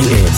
[0.00, 0.30] co.il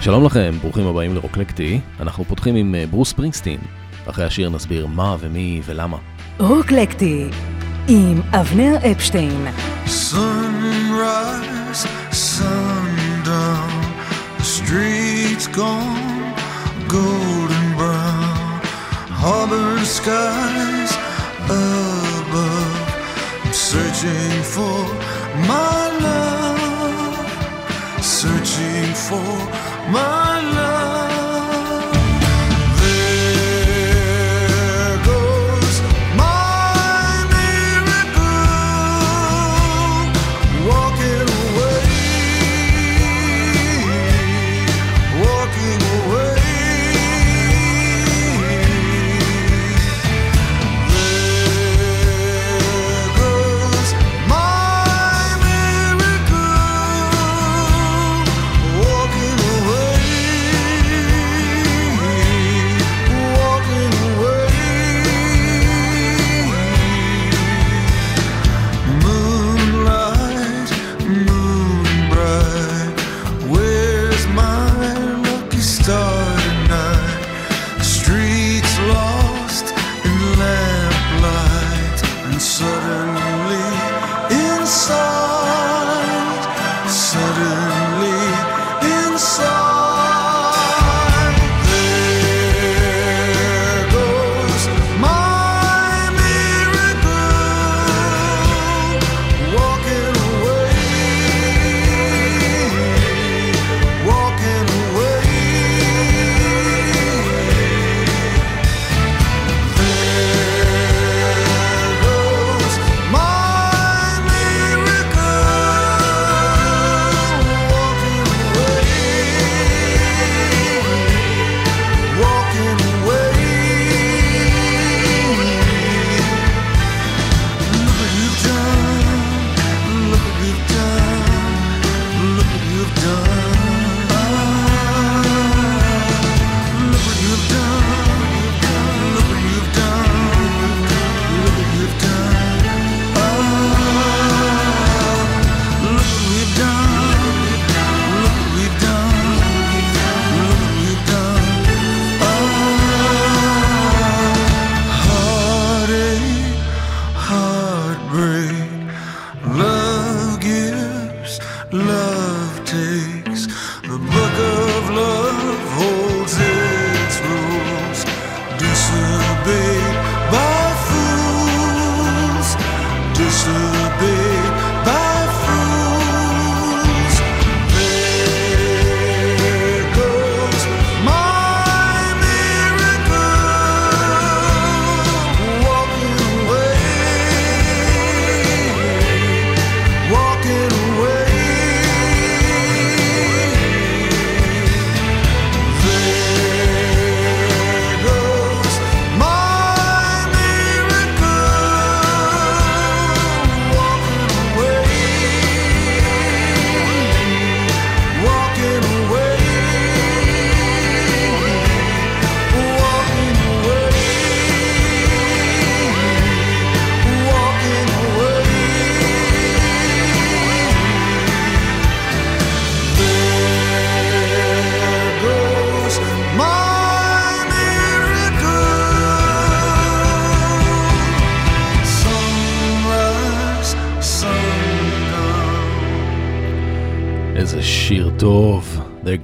[0.00, 1.80] שלום לכם, ברוכים הבאים לרוקלקטי.
[2.00, 3.60] אנחנו פותחים עם אה, ברוס פרינגסטין.
[4.06, 5.96] אחרי השיר נסביר מה ומי ולמה.
[6.38, 7.28] רוקלקטי
[7.88, 9.46] עם אבנר אפשטיין.
[9.86, 11.82] Sunrise,
[12.12, 13.70] sundown,
[14.38, 16.34] the streets gone
[16.88, 18.60] golden brown,
[19.22, 20.92] harbor skies
[21.50, 22.15] above.
[23.72, 24.78] Searching for
[25.48, 27.18] my love,
[28.00, 30.75] searching for my love.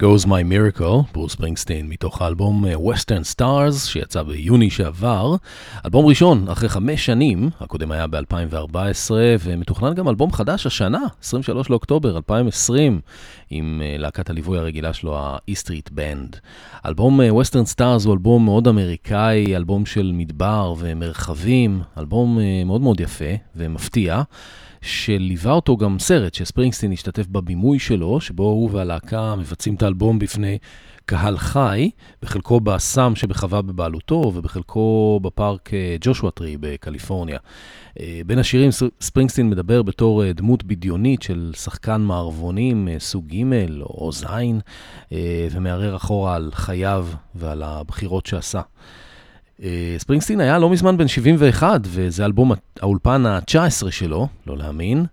[0.03, 5.35] Goes my miracle, ברוס פרינגסטין, מתוך האלבום אה, Western Stars, שיצא ביוני שעבר.
[5.85, 12.15] אלבום ראשון אחרי חמש שנים, הקודם היה ב-2014, ומתוכנן גם אלבום חדש השנה, 23 לאוקטובר
[12.17, 13.01] 2020,
[13.49, 16.37] עם אה, להקת הליווי הרגילה שלו, ה-E Street Band.
[16.85, 22.99] אלבום אה, Western Stars הוא אלבום מאוד אמריקאי, אלבום של מדבר ומרחבים, אלבום מאוד מאוד
[22.99, 24.23] יפה ומפתיע.
[24.83, 30.57] שליווה אותו גם סרט שספרינגסטין השתתף בבימוי שלו, שבו הוא והלהקה מבצעים את האלבום בפני
[31.05, 31.89] קהל חי,
[32.21, 37.37] בחלקו באסם שבחווה בבעלותו ובחלקו בפארק אה, ג'ושוע טרי בקליפורניה.
[37.99, 38.69] אה, בין השירים
[39.01, 43.43] ספרינגסטין מדבר בתור אה, דמות בדיונית של שחקן מערבונים סוג ג'
[43.81, 44.25] או ז',
[45.51, 48.61] ומערער אחורה על חייו ועל הבחירות שעשה.
[49.63, 55.05] אה, ספרינגסטין היה לא מזמן בן 71, וזה אלבום האולפן ה-19 שלו, לא להאמין.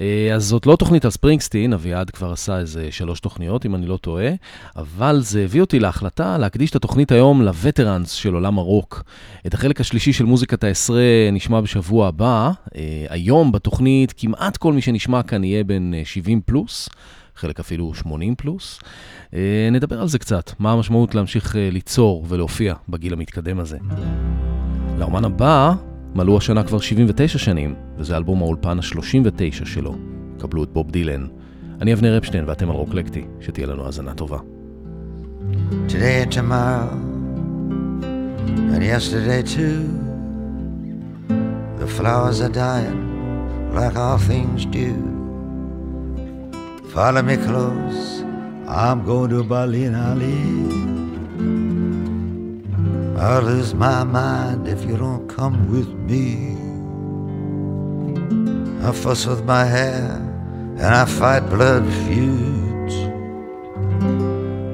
[0.00, 3.86] אה, אז זאת לא תוכנית על ספרינגסטין, אביעד כבר עשה איזה שלוש תוכניות, אם אני
[3.86, 4.30] לא טועה,
[4.76, 9.02] אבל זה הביא אותי להחלטה להקדיש את התוכנית היום לווטרנס של עולם הרוק.
[9.46, 12.50] את החלק השלישי של מוזיקת העשרה נשמע בשבוע הבא.
[12.76, 16.88] אה, היום בתוכנית כמעט כל מי שנשמע כאן יהיה בן 70 פלוס.
[17.40, 18.80] חלק אפילו 80 פלוס.
[19.72, 23.78] נדבר על זה קצת, מה המשמעות להמשיך ליצור ולהופיע בגיל המתקדם הזה.
[24.98, 25.72] לאומן הבא
[26.14, 29.94] מלאו השנה כבר 79 שנים, וזה אלבום האולפן ה-39 שלו.
[30.38, 31.26] קבלו את בוב דילן.
[31.80, 34.38] אני אבנר אפשטיין ואתם על רוקלקטי, שתהיה לנו האזנה טובה.
[35.88, 36.92] Today and tomorrow,
[38.74, 39.80] and yesterday too,
[41.80, 43.00] the flowers are dying
[43.74, 45.19] like all things do.
[46.92, 48.22] Follow me close,
[48.66, 50.40] I'm going to Berlin, Ali.
[53.16, 56.56] I'll lose my mind if you don't come with me.
[58.84, 60.16] I fuss with my hair
[60.78, 62.96] and I fight blood feuds.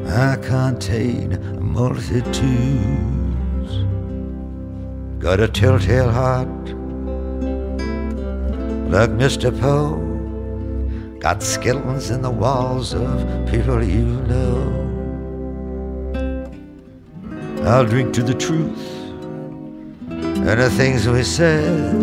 [0.08, 2.24] I contain multitudes.
[5.18, 6.48] Got a telltale heart
[8.90, 9.52] like Mr.
[9.60, 10.06] Poe.
[11.20, 14.86] Got skeletons in the walls of people you know.
[17.64, 18.78] I'll drink to the truth
[20.08, 21.94] and the things we said.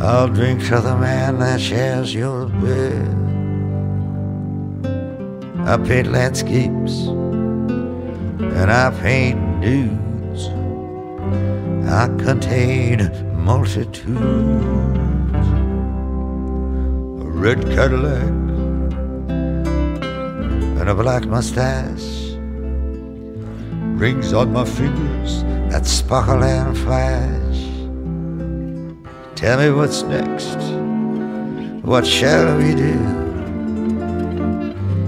[0.00, 3.14] I'll drink to the man that shares your bed.
[5.68, 10.48] I paint landscapes and I paint nudes.
[11.90, 13.10] I contain
[13.44, 15.07] multitudes.
[17.38, 18.22] Red Cadillac
[20.80, 22.34] and a black mustache
[23.96, 27.60] rings on my fingers that sparkle and flash.
[29.36, 30.58] Tell me what's next.
[31.86, 32.98] What shall we do?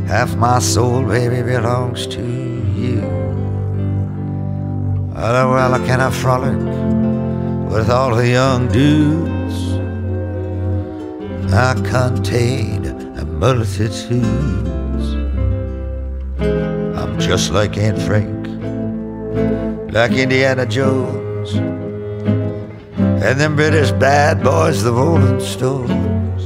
[0.07, 3.03] Half my soul, baby, belongs to you.
[5.17, 6.57] Oh, well, can I frolic
[7.73, 9.40] with all the young dudes?
[11.53, 12.87] I contain
[13.19, 14.25] a multitudes.
[16.99, 18.41] I'm just like Aunt Frank
[19.93, 21.55] like Indiana Jones
[22.95, 26.43] and them British bad boys, the Rolling Stones.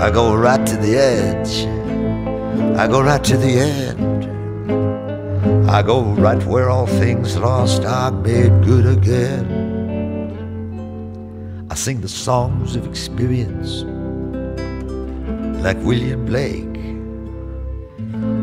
[0.00, 1.66] I go right to the edge,
[2.78, 4.24] I go right to the end.
[5.68, 9.57] I go right where all things lost are made good again.
[11.84, 13.84] Sing the songs of experience
[15.62, 16.76] like William Blake.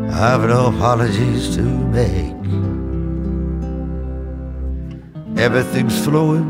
[0.09, 2.33] I've no apologies to make.
[5.37, 6.47] Everything's flowing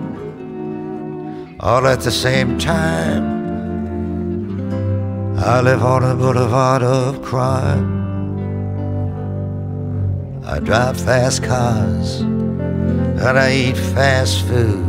[1.59, 3.23] all at the same time.
[5.39, 7.87] I live on a boulevard of crime.
[10.45, 14.84] I drive fast cars and I eat fast foods.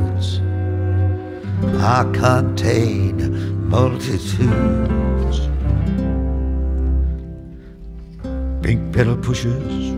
[1.79, 5.39] I contain multitudes.
[8.63, 9.93] Pink pedal pushers,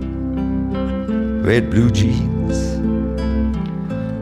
[1.45, 2.79] red blue jeans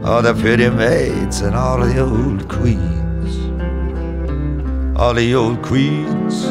[0.07, 3.37] all the pretty maids and all the old queens,
[4.97, 6.45] all the old queens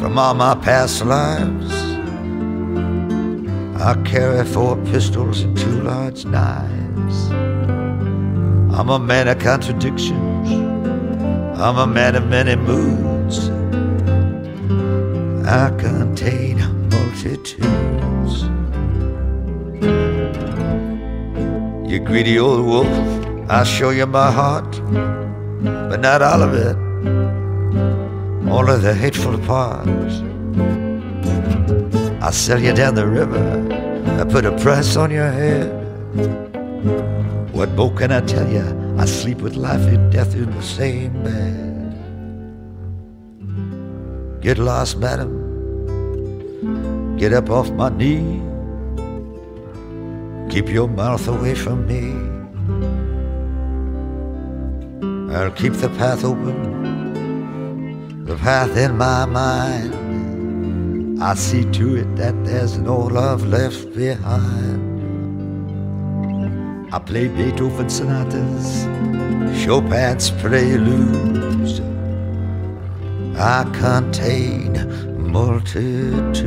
[0.00, 1.72] from all my past lives.
[3.80, 7.30] I carry four pistols and two large knives.
[8.72, 10.50] I'm a man of contradictions.
[11.60, 13.50] I'm a man of many moods.
[15.46, 16.58] I contain
[16.88, 18.44] multitudes.
[21.90, 24.70] You greedy old wolf, I'll show you my heart,
[25.62, 26.76] but not all of it,
[28.70, 30.22] of the hateful parts.
[32.22, 33.42] I'll sell you down the river,
[34.20, 35.68] I put a price on your head.
[37.52, 38.62] What more can I tell you?
[38.98, 41.96] I sleep with life and death in the same bed.
[44.40, 45.46] Get lost, madam.
[47.16, 48.42] Get up off my knee.
[50.50, 52.12] Keep your mouth away from me.
[55.34, 61.22] I'll keep the path open, the path in my mind.
[61.22, 64.89] I see to it that there's no love left behind.
[66.92, 68.84] I play Beethoven sonatas,
[69.62, 71.80] Chopin's preludes.
[73.38, 74.74] I contain
[75.16, 76.42] multitudes.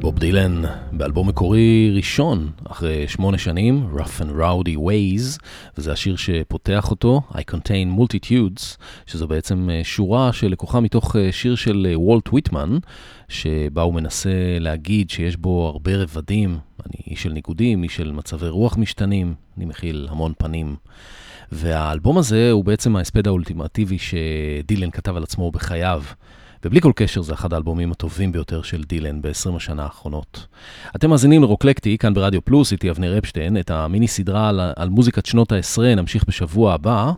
[0.00, 5.40] Bob Dylan באלבום מקורי ראשון אחרי שמונה שנים, Rough and Rowdy Ways,
[5.78, 8.76] וזה השיר שפותח אותו, I Contain Multitudes,
[9.06, 12.78] שזו בעצם אה, שורה שלקוחה מתוך אה, שיר של אה, וולט ויטמן,
[13.28, 14.30] שבה הוא מנסה
[14.60, 19.64] להגיד שיש בו הרבה רבדים, אני איש של ניגודים, איש של מצבי רוח משתנים, אני
[19.64, 20.76] מכיל המון פנים.
[21.52, 26.02] והאלבום הזה הוא בעצם ההספד האולטימטיבי שדילן כתב על עצמו בחייו.
[26.64, 30.46] ובלי כל קשר זה אחד האלבומים הטובים ביותר של דילן ב-20 השנה האחרונות.
[30.96, 35.26] אתם מאזינים לרוקלקטי, כאן ברדיו פלוס, איתי אבנר אפשטיין, את המיני סדרה על, על מוזיקת
[35.26, 37.12] שנות העשרה נמשיך בשבוע הבא.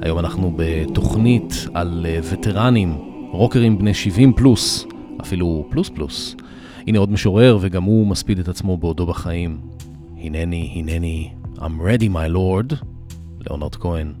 [0.00, 2.98] היום אנחנו בתוכנית על אה, וטרנים,
[3.32, 4.86] רוקרים בני 70 פלוס,
[5.20, 6.36] אפילו פלוס פלוס.
[6.86, 9.60] הנה עוד משורר וגם הוא מספיד את עצמו בעודו בחיים.
[10.16, 12.74] הנני, הנני, I'm ready my lord,
[13.40, 14.12] ליאונרד כהן.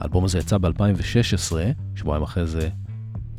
[0.00, 1.52] האלבום הזה יצא ב-2016,
[1.94, 2.68] שבועיים אחרי זה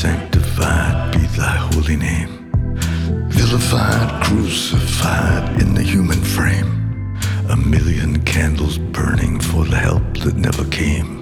[0.00, 2.50] Sanctified be thy holy name.
[3.28, 7.18] Vilified, crucified in the human frame.
[7.50, 11.20] A million candles burning for the help that never came.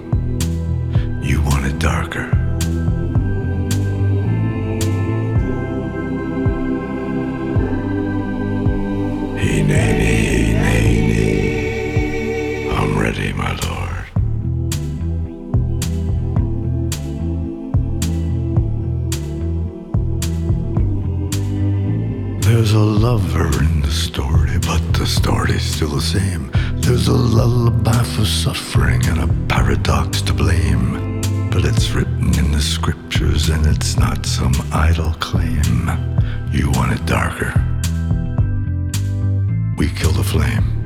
[1.23, 2.31] You want it darker.
[9.41, 11.29] Hineni, hineni.
[12.79, 13.78] I'm ready, my lord.
[22.59, 26.50] There's a lover in the story, but the story's still the same.
[26.75, 31.21] There's a lullaby for suffering and a paradox to blame.
[31.53, 35.88] But it's written in the scriptures and it's not some idle claim.
[36.50, 37.55] You want it darker.
[39.77, 40.78] We kill the flame.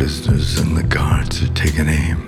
[0.00, 2.18] Prisoners and the guards are taking aim.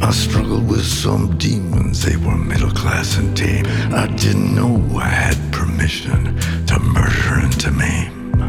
[0.00, 3.66] I struggled with some demons, they were middle class and tame.
[3.92, 6.34] I didn't know I had permission
[6.64, 8.40] to murder and to maim.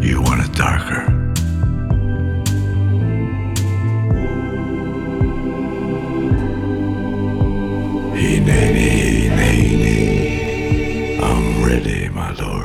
[0.00, 1.02] You want it darker.
[8.14, 8.88] Hineni,
[9.36, 9.98] hineni.
[11.20, 12.57] I'm ready, my lord.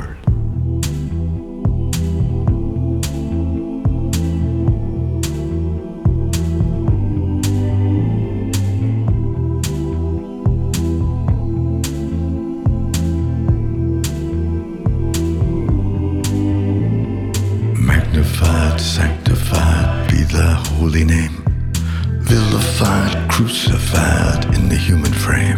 [24.84, 25.53] Human frame.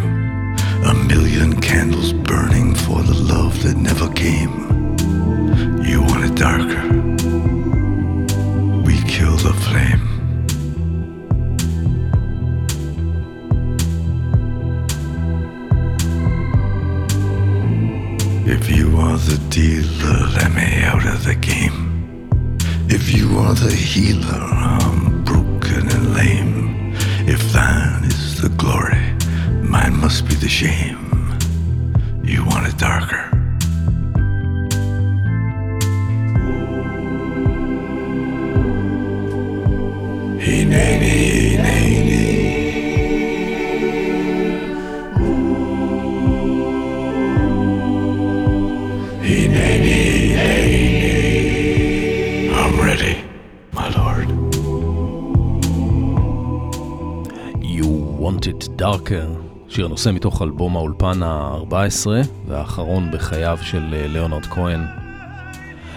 [59.97, 62.07] נושא מתוך אלבום האולפן ה-14
[62.47, 64.81] והאחרון בחייו של אה, ליאונרד כהן.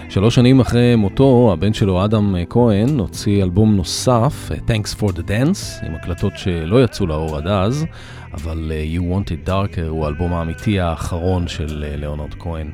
[0.09, 5.11] שלוש שנים אחרי מותו, הבן שלו אדם אה, כהן הוציא אלבום נוסף, אה, Thanks for
[5.11, 7.85] the Dance, עם הקלטות שלא יצאו לאור עד אז,
[8.33, 12.71] אבל You Want It Darker הוא האלבום האמיתי האחרון של ליאונרד כהן,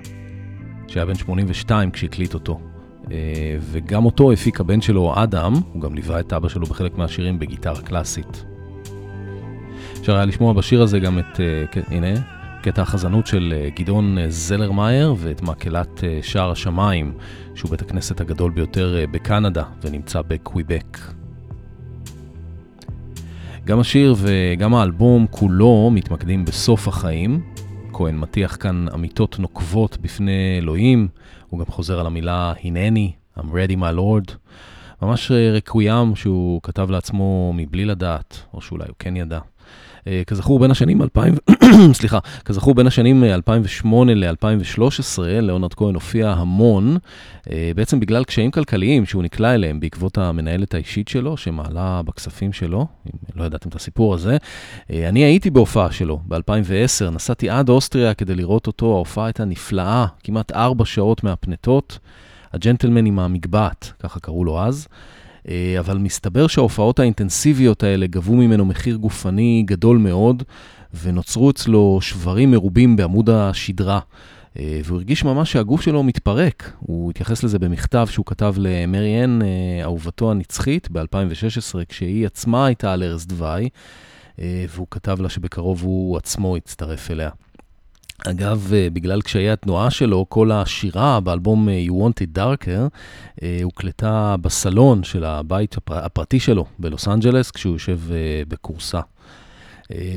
[0.87, 2.59] שהיה בן 82 כשהקליט אותו.
[3.59, 7.81] וגם אותו הפיק הבן שלו אדם, הוא גם ליווה את אבא שלו בחלק מהשירים בגיטרה
[7.81, 8.56] קלאסית.
[9.99, 12.19] אפשר היה לשמוע בשיר הזה גם את, uh, הנה,
[12.61, 17.13] קטע החזנות של אה, גדעון זלרמייר ואת מקהלת שער השמיים,
[17.55, 20.97] שהוא בית הכנסת הגדול ביותר בקנדה ונמצא בקוויבק.
[23.65, 27.41] גם השיר וגם האלבום כולו מתמקדים בסוף החיים.
[27.93, 31.07] כהן מטיח כאן אמיתות נוקבות בפני אלוהים,
[31.49, 34.33] הוא גם חוזר על המילה הנני, I'm ready my lord.
[35.01, 39.39] ממש רקוויאם שהוא כתב לעצמו מבלי לדעת, או שאולי הוא כן ידע.
[40.07, 41.35] אה, כזכור, בין השנים 2000,
[41.99, 46.97] סליחה, כזכור, בין השנים 2008 ל-2013, ליאונרד כהן הופיע המון,
[47.51, 52.87] אה, בעצם בגלל קשיים כלכליים שהוא נקלע אליהם בעקבות המנהלת האישית שלו, שמעלה בכספים שלו,
[53.05, 54.37] אם לא ידעתם את הסיפור הזה.
[54.91, 60.05] אה, אני הייתי בהופעה שלו ב-2010, נסעתי עד אוסטריה כדי לראות אותו, ההופעה הייתה נפלאה,
[60.23, 61.99] כמעט ארבע שעות מהפנטות.
[62.53, 64.87] הג'נטלמן עם המגבעת, ככה קראו לו אז.
[65.49, 70.43] אה, אבל מסתבר שההופעות האינטנסיביות האלה גבו ממנו מחיר גופני גדול מאוד,
[71.03, 73.99] ונוצרו אצלו שברים מרובים בעמוד השדרה.
[74.59, 76.71] אה, והוא הרגיש ממש שהגוף שלו מתפרק.
[76.79, 79.47] הוא התייחס לזה במכתב שהוא כתב למרי אן, אה,
[79.83, 83.69] אהובתו הנצחית, ב-2016, כשהיא עצמה הייתה על ערש דווי,
[84.69, 87.29] והוא כתב לה שבקרוב הוא עצמו יצטרף אליה.
[88.25, 92.89] אגב, אה, בגלל קשיי התנועה שלו, כל השירה באלבום אה, You Want It Darker
[93.43, 97.99] אה, הוקלטה בסלון של הבית הפרטי שלו בלוס אנג'לס, כשהוא יושב
[98.47, 98.99] בכורסה.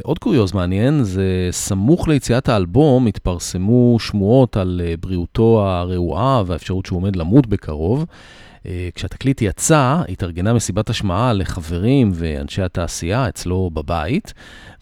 [0.03, 7.17] עוד קוריוז מעניין, זה סמוך ליציאת האלבום התפרסמו שמועות על בריאותו הרעועה והאפשרות שהוא עומד
[7.17, 8.07] למות בקרוב.
[8.95, 14.33] כשהתקליט יצא, התארגנה מסיבת השמעה לחברים ואנשי התעשייה אצלו בבית,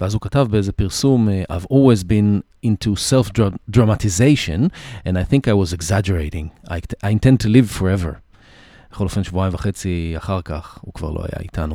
[0.00, 4.70] ואז הוא כתב באיזה פרסום, I've always been into self-dramatization,
[5.06, 6.50] and I think I was exaggerating.
[6.68, 8.12] I, I intend to live forever.
[8.92, 11.74] בכל אופן, שבועיים וחצי אחר כך, הוא כבר לא היה איתנו.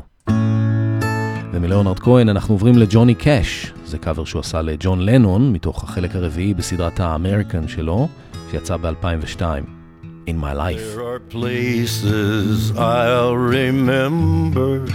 [1.53, 6.53] ומליאונרד כהן אנחנו עוברים לג'וני קאש, זה קאבר שהוא עשה לג'ון לנון, מתוך החלק הרביעי
[6.53, 8.07] בסדרת האמריקן שלו,
[8.51, 9.82] שיצא ב-2002.
[10.25, 10.77] In my life.
[10.77, 14.87] There are places I'll remember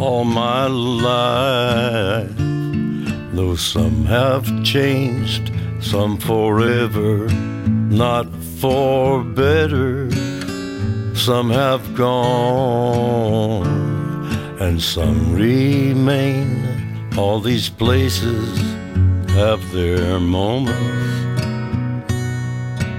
[0.00, 2.34] all my life.
[3.34, 7.28] Though some have changed, some forever,
[7.90, 8.26] not
[8.60, 10.10] for better.
[11.14, 13.66] Some have gone,
[14.58, 17.12] and some remain.
[17.18, 18.58] All these places
[19.30, 21.13] have their moments.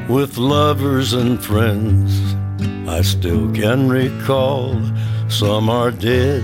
[0.07, 2.35] With lovers and friends,
[2.87, 4.79] I still can recall.
[5.29, 6.43] Some are dead,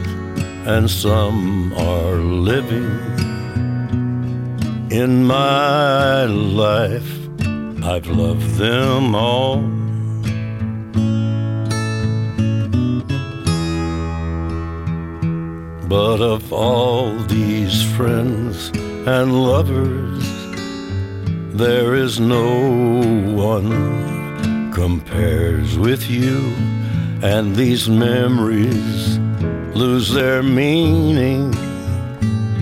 [0.65, 2.89] and some are living.
[4.89, 7.19] In my life,
[7.83, 9.61] I've loved them all.
[15.87, 18.71] But of all these friends
[19.05, 20.40] and lovers,
[21.53, 22.47] there is no
[23.35, 26.37] one compares with you,
[27.21, 29.19] and these memories
[29.75, 31.51] lose their meaning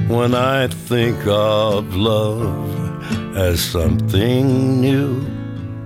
[0.07, 5.23] when I think of love as something new,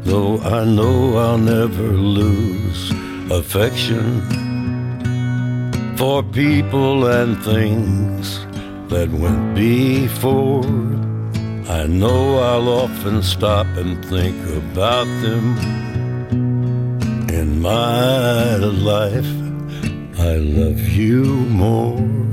[0.03, 2.91] though I know I'll never lose
[3.29, 4.21] affection
[5.97, 8.39] for people and things
[8.87, 11.12] that went before.
[11.69, 15.57] I know I'll often stop and think about them
[17.29, 19.33] in my life.
[20.19, 22.32] I love you more.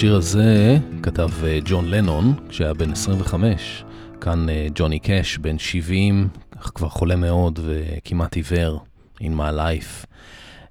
[0.00, 3.84] השיר הזה כתב אה, ג'ון לנון כשהיה בן 25.
[4.20, 6.28] כאן אה, ג'וני קאש, בן 70,
[6.60, 8.80] כבר חולה מאוד וכמעט עיוור,
[9.18, 10.06] in my life.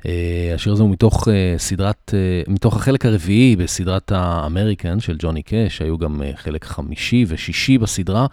[0.05, 2.13] אה, השיר הזה הוא מתוך סדרת,
[2.47, 8.25] מתוך החלק הרביעי בסדרת האמריקן של ג'וני קאש, היו גם חלק חמישי ושישי בסדרה,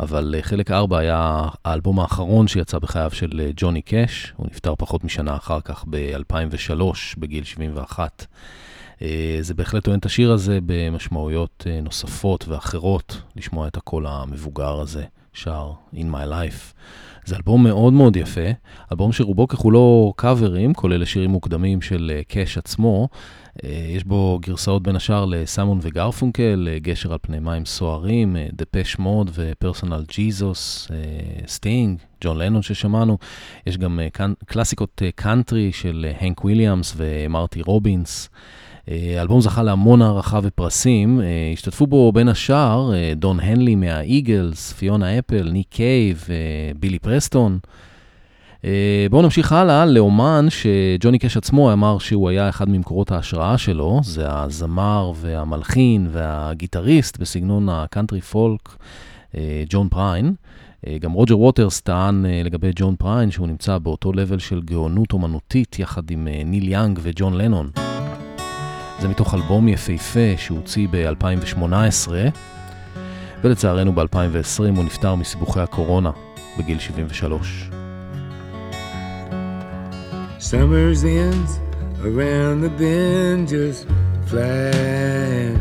[0.00, 5.36] אבל חלק ארבע היה האלבום האחרון שיצא בחייו של ג'וני קאש, הוא נפטר פחות משנה
[5.36, 6.82] אחר כך ב-2003,
[7.18, 8.26] בגיל 71.
[9.40, 15.72] זה בהחלט טוען את השיר הזה במשמעויות נוספות ואחרות, לשמוע את הקול המבוגר הזה שר
[15.94, 16.74] In My Life.
[17.28, 18.50] זה אלבום מאוד מאוד יפה,
[18.92, 23.08] אלבום שרובו ככולו קאברים, כולל שירים מוקדמים של קאש אה, עצמו.
[23.64, 28.98] אה, יש בו גרסאות בין השאר לסיימון וגרפונקל, אה, גשר על פני מים סוערים, דפש
[28.98, 30.88] מוד ו Personal Jesus,
[31.46, 33.18] סטינג, ג'ון לנון ששמענו.
[33.66, 34.00] יש גם
[34.46, 38.28] קלאסיקות קאנטרי של הנק וויליאמס ומרטי רובינס.
[38.90, 44.72] אה, האלבום זכה להמון הערכה ופרסים, אה, השתתפו בו בין השאר אה, דון הנלי מהאיגלס,
[44.72, 46.28] פיונה אפל, ניק קייב,
[46.80, 47.58] בילי פרסטון.
[49.10, 54.24] בואו נמשיך הלאה לאמן שג'וני קאש עצמו אמר שהוא היה אחד ממקורות ההשראה שלו, זה
[54.28, 58.76] הזמר והמלחין והגיטריסט בסגנון הקאנטרי פולק,
[59.68, 60.34] ג'ון פריין.
[61.00, 66.10] גם רוג'ר ווטרס טען לגבי ג'ון פריין שהוא נמצא באותו level של גאונות אומנותית יחד
[66.10, 67.87] עם ניל יאנג וג'ון לנון.
[69.00, 72.10] זה מתוך אלבום יפהפה שהוציא ב-2018,
[73.44, 76.10] ולצערנו ב-2020 הוא נפטר מסיבוכי הקורונה
[76.58, 77.70] בגיל 73.
[80.40, 81.58] Summer's ends
[82.04, 83.86] around the bend just
[84.28, 85.58] flying.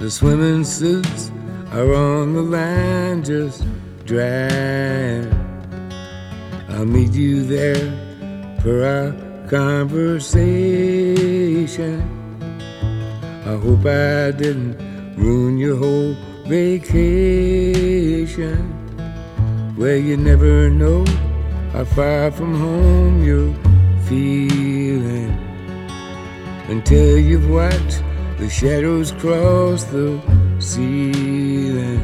[0.00, 1.30] The swimming suits
[1.72, 3.62] are on the line just
[4.04, 5.26] drying.
[6.68, 7.86] I'll meet you there
[8.62, 9.08] for our
[9.48, 11.07] conversation.
[11.68, 14.78] I hope I didn't
[15.16, 18.56] ruin your whole vacation.
[19.76, 21.04] Where you never know
[21.72, 23.54] how far from home you're
[24.06, 25.36] feeling
[26.68, 28.02] until you've watched
[28.38, 30.18] the shadows cross the
[30.60, 32.00] ceiling.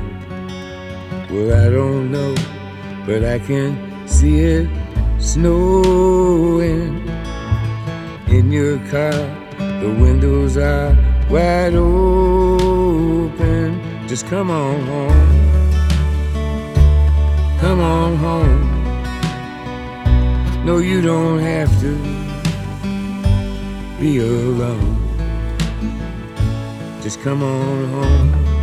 [1.31, 2.35] Well, I don't know,
[3.07, 4.69] but I can see it
[5.19, 7.09] snowing
[8.29, 9.44] in your car.
[9.85, 10.97] The windows are
[11.29, 13.29] wide open.
[14.09, 15.51] Just come on home.
[17.61, 18.65] Come on home.
[20.65, 21.99] No, you don't have to
[24.01, 24.97] be alone.
[27.03, 28.54] Just come on home.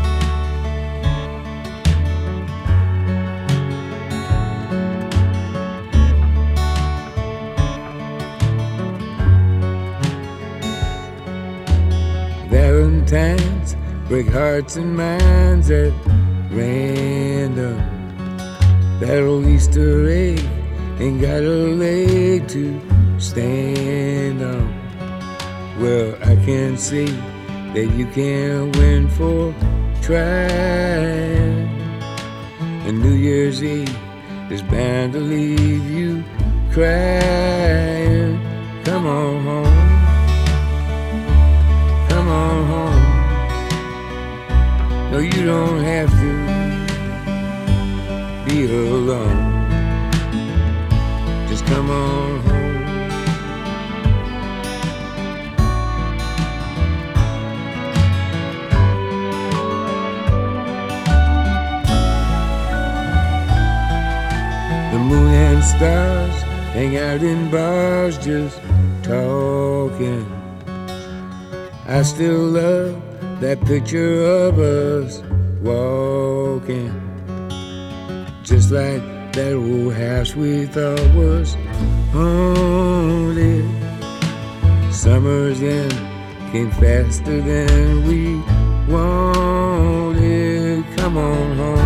[13.11, 13.75] Valentines
[14.07, 15.91] break hearts and minds at
[16.49, 17.75] random.
[19.01, 20.39] That old Easter egg
[20.97, 22.79] ain't got a leg to
[23.19, 24.65] stand on.
[25.81, 27.11] Well, I can see
[27.73, 29.53] that you can't win for
[30.01, 31.67] trying.
[32.87, 33.93] And New Year's Eve
[34.49, 36.23] is bound to leave you
[36.71, 38.39] crying.
[38.85, 39.91] Come on home
[42.11, 42.90] Come on home.
[45.21, 46.31] You don't have to
[48.49, 49.61] be alone.
[51.47, 52.81] Just come on home.
[64.91, 66.41] The moon and stars
[66.73, 68.59] hang out in bars just
[69.03, 70.25] talking.
[71.85, 73.10] I still love
[73.41, 75.23] that picture of us
[75.63, 76.93] walking.
[78.43, 79.01] Just like
[79.33, 81.57] that old house we thought was
[82.13, 83.65] haunted.
[84.93, 85.91] Summer's end
[86.51, 88.35] came faster than we
[88.93, 90.85] wanted.
[90.97, 91.77] Come on home.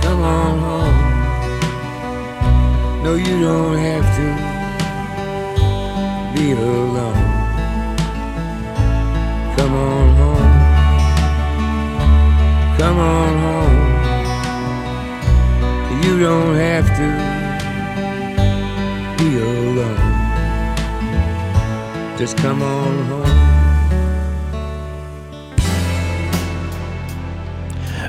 [0.00, 0.94] Come on home.
[3.02, 4.26] No, you don't have to
[6.38, 7.17] be alone.
[12.88, 13.80] Come on home.
[16.02, 17.08] You don't have to
[19.18, 20.04] be alone.
[22.18, 23.38] Just come on home.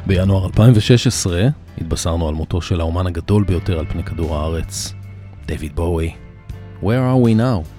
[0.06, 4.94] בינואר 2016 התבשרנו על מותו של האומן הגדול ביותר על פני כדור הארץ,
[5.46, 6.12] דויד בואי.
[6.84, 7.79] Where are we now?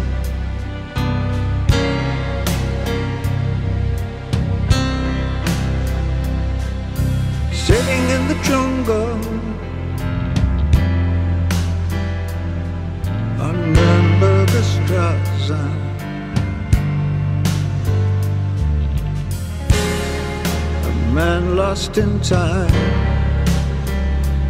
[20.83, 22.71] A man lost in time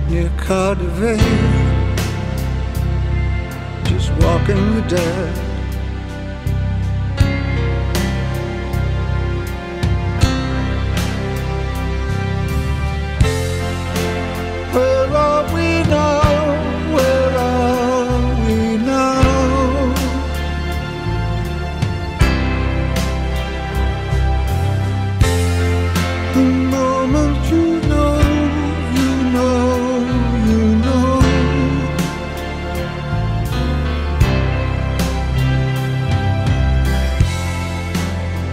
[0.10, 1.20] near Cardiff,
[3.84, 5.51] just walking the dead.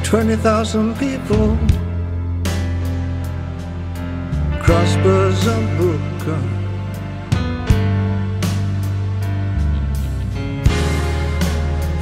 [0.09, 1.59] 20,000 people.
[4.59, 6.49] Crossbows are broken.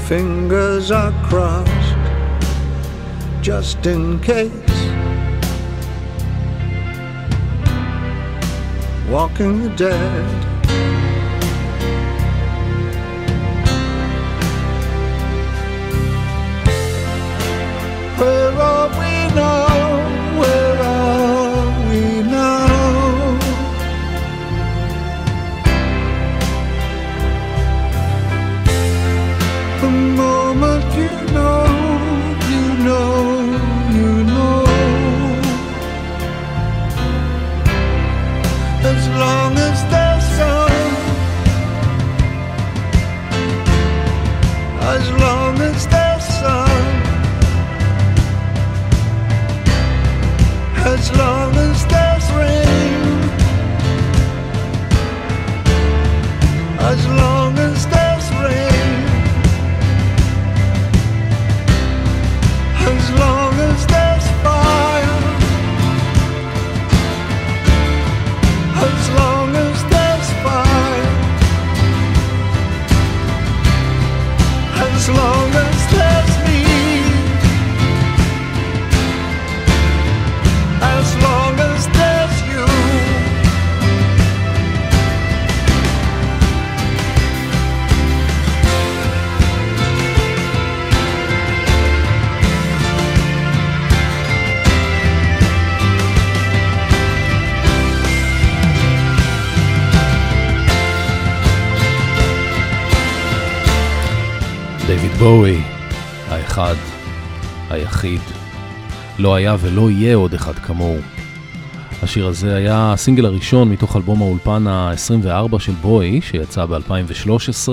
[0.06, 1.98] Fingers are crossed
[3.42, 4.52] just in case.
[9.10, 10.55] Walking the dead.
[109.18, 111.00] לא היה ולא יהיה עוד אחד כמוהו.
[112.02, 117.68] השיר הזה היה הסינגל הראשון מתוך אלבום האולפן ה-24 של בואי, שיצא ב-2013,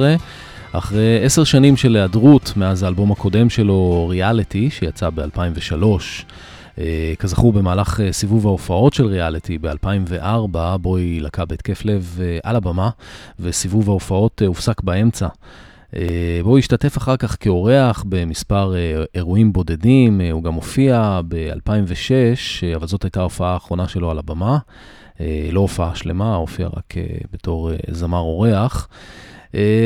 [0.71, 5.83] אחרי עשר שנים של היעדרות מאז האלבום הקודם שלו, ריאליטי, שיצא ב-2003.
[6.79, 12.55] אה, כזכור, במהלך אה, סיבוב ההופעות של ריאליטי ב-2004, בואי לקה בהתקף לב אה, על
[12.55, 12.89] הבמה,
[13.39, 15.27] וסיבוב ההופעות הופסק באמצע.
[15.95, 21.21] אה, בו הוא השתתף אחר כך כאורח במספר אה, אירועים בודדים, אה, הוא גם הופיע
[21.27, 24.57] ב-2006, אבל זאת הייתה ההופעה האחרונה שלו על הבמה.
[25.51, 26.93] לא הופעה שלמה, הופיע רק
[27.31, 28.87] בתור זמר אורח.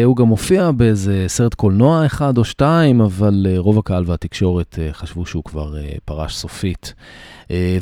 [0.06, 5.43] הוא גם הופיע באיזה סרט קולנוע אחד או שתיים, אבל רוב הקהל והתקשורת חשבו שהוא
[5.43, 5.75] כבר
[6.06, 6.93] פרש סופית.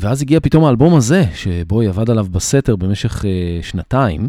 [0.00, 3.24] ואז הגיע פתאום האלבום הזה, שבו היא עבד עליו בסתר במשך
[3.62, 4.28] שנתיים.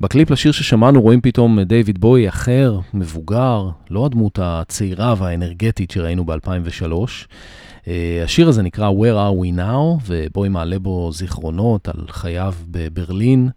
[0.00, 6.92] בקליפ לשיר ששמענו רואים פתאום דיוויד בוי אחר, מבוגר, לא הדמות הצעירה והאנרגטית שראינו ב-2003.
[8.24, 13.48] השיר הזה נקרא Where are we now, ובוי מעלה בו זיכרונות על חייו בברלין.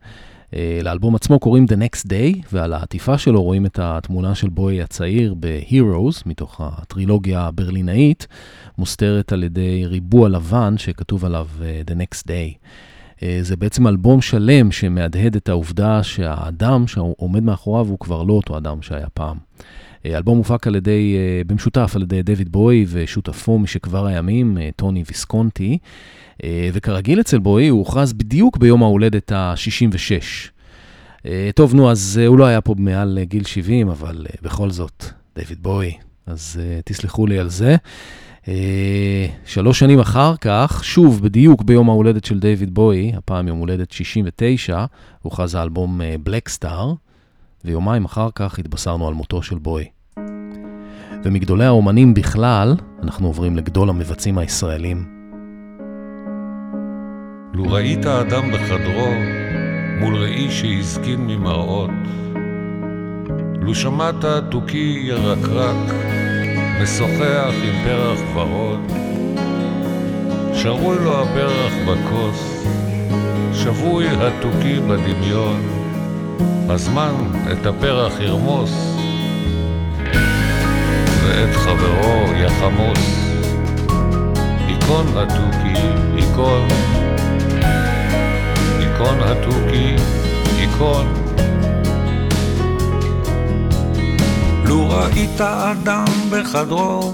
[0.84, 5.36] לאלבום עצמו קוראים The Next Day, ועל העטיפה שלו רואים את התמונה של בוי הצעיר
[5.40, 8.28] ב-Heroes, מתוך הטרילוגיה הברלינאית,
[8.78, 11.48] מוסתרת על ידי ריבוע לבן שכתוב עליו
[11.86, 12.66] The Next Day.
[13.42, 18.82] זה בעצם אלבום שלם שמהדהד את העובדה שהאדם שעומד מאחוריו הוא כבר לא אותו אדם
[18.82, 19.38] שהיה פעם.
[20.06, 21.16] האלבום הופק על ידי,
[21.48, 25.78] במשותף על ידי דויד בוי ושותפו משכבר הימים, טוני ויסקונטי,
[26.46, 30.52] וכרגיל אצל בוי הוא הוכרז בדיוק ביום ההולדת ה-66.
[31.26, 34.36] אה, טוב, נו, אז אה, הוא לא היה פה מעל אה, גיל 70, אבל אה,
[34.42, 35.06] בכל זאת,
[35.36, 35.94] דיוויד בואי,
[36.26, 37.76] אז אה, תסלחו לי על זה.
[38.48, 43.92] אה, שלוש שנים אחר כך, שוב, בדיוק ביום ההולדת של דיוויד בואי, הפעם יום הולדת
[43.92, 44.86] 69,
[45.22, 46.94] הוכרז האלבום בלק סטאר,
[47.66, 49.86] ויומיים אחר כך התבשרנו על מותו של בואי.
[51.24, 55.22] ומגדולי האומנים בכלל, אנחנו עוברים לגדול המבצעים הישראלים.
[57.54, 59.12] לו ראית אדם בחדרו,
[60.00, 61.90] מול ראי שהזקין ממראות,
[63.62, 65.94] לו שמעת תוכי ירקרק,
[66.84, 68.92] משוחח עם פרח ורוד,
[70.54, 72.66] שרוי לו הפרח בכוס,
[73.54, 75.62] שבוי התוכי בדמיון,
[76.70, 77.14] הזמן
[77.52, 78.96] את הפרח ירמוס,
[81.24, 83.22] ואת חברו יחמוס.
[84.68, 85.82] היכון התוכי,
[86.16, 86.68] היכון,
[88.80, 89.96] היכון התוכי,
[90.58, 91.14] היכון.
[94.72, 97.14] לו ראית אדם בחדרו,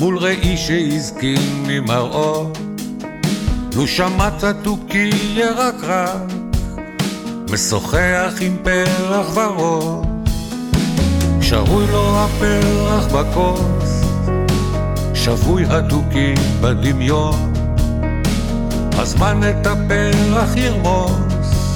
[0.00, 2.52] מול ראי שהזקין ממראו,
[3.76, 6.32] לו שמעת תוכי ירקרק,
[7.50, 10.06] משוחח עם פרח ורוד,
[11.40, 14.04] שרוי לו הפרח בכוס,
[15.14, 17.52] שבוי התוכי בדמיון,
[18.92, 21.70] הזמן את הפרח ירמוס,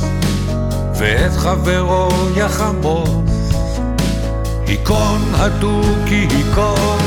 [0.94, 3.39] ואת חברו יחמוס.
[4.70, 6.98] היכון התוכי היכון,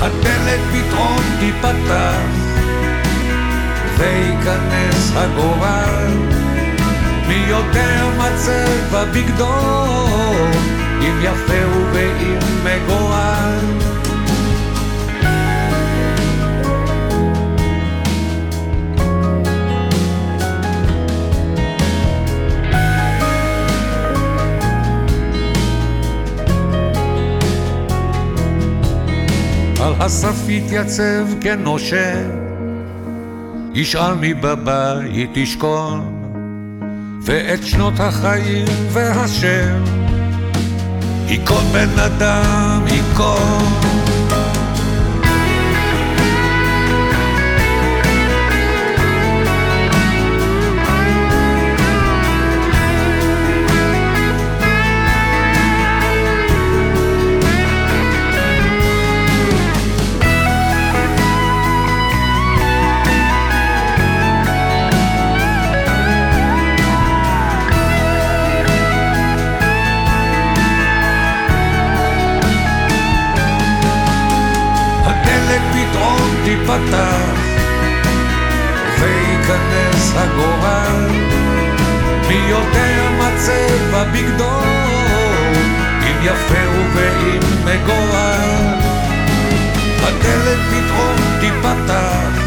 [0.00, 2.20] הדלת פתאום תיפתח,
[3.96, 6.12] וייכנס הגורל,
[7.28, 10.50] מי יותר מצב הבגדול,
[11.00, 11.62] אם יפה
[30.06, 32.22] הסף יתייצב כנושה,
[33.74, 36.22] ישאל בבית ישכון,
[37.22, 39.84] ואת שנות החיים והשם,
[41.28, 44.05] היכון בן אדם, היכון.
[76.66, 77.40] תיפתח
[79.00, 81.10] וייכנס הגורל.
[82.28, 85.54] מי יותר מצב הבגדול
[86.02, 88.80] אם יפה ואם מגורל
[90.02, 92.40] הדלת פתאום תיפתח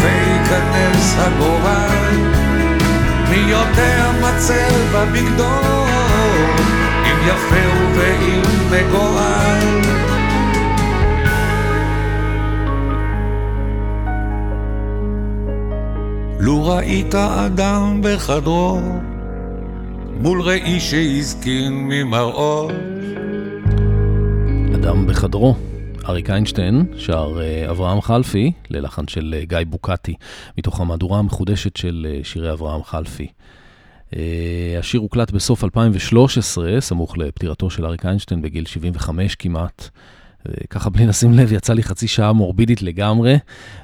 [0.00, 2.16] וייכנס הגורל.
[3.30, 5.88] מי יותר מצב הבגדול
[7.04, 9.87] אם יפה ואם מגורל
[16.40, 18.80] לו ראית אדם בחדרו,
[20.20, 22.70] מול ראי שהזקין ממראו.
[24.74, 25.56] אדם בחדרו.
[26.08, 30.14] אריק איינשטיין שר אה, אברהם חלפי ללחן של אה, גיא בוקטי,
[30.58, 33.26] מתוך המהדורה המחודשת של אה, שירי אברהם חלפי.
[34.78, 39.90] השיר הוקלט בסוף 2013, סמוך לפטירתו של אריק איינשטיין בגיל 75 כמעט.
[40.70, 43.38] ככה בלי לשים לב, יצא לי חצי שעה מורבידית לגמרי.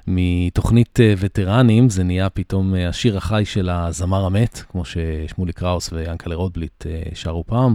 [0.07, 5.93] מתוכנית אה, וטרנים, זה נהיה פתאום אה, השיר החי של הזמר המת, כמו ששמולי קראוס
[5.93, 7.75] ויאנקלה רוטבליט אה, שרו פעם.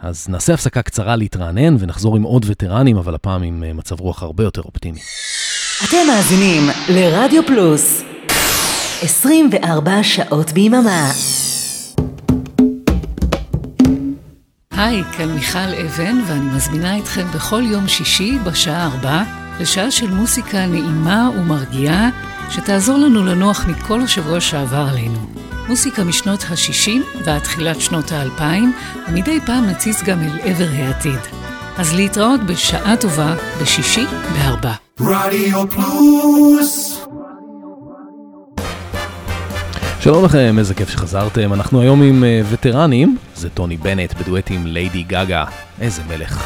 [0.00, 4.44] אז נעשה הפסקה קצרה להתרענן ונחזור עם עוד וטרנים, אבל הפעם עם מצב רוח הרבה
[4.44, 4.98] יותר אופטימי.
[5.88, 8.02] אתם מאזינים לרדיו פלוס
[9.02, 11.10] 24 שעות ביממה.
[14.76, 19.22] היי, כאן מיכל אבן, ואני מזמינה אתכם בכל יום שישי בשעה 4
[19.60, 22.08] לשעה של מוסיקה נעימה ומרגיעה,
[22.50, 25.18] שתעזור לנו לנוח מכל השבוע שעבר עלינו.
[25.68, 28.42] מוסיקה משנות ה-60 ועד תחילת שנות ה-2000,
[29.08, 31.20] ומדי פעם נציץ גם אל עבר העתיד.
[31.78, 34.72] אז להתראות בשעה טובה בשישי בארבע.
[35.00, 37.00] רדיו פלוס
[40.06, 41.52] שלום לכם, איזה כיף שחזרתם.
[41.52, 45.44] אנחנו היום עם אה, וטרנים, זה טוני בנט בדואט עם ליידי גאגה.
[45.80, 46.44] איזה מלך.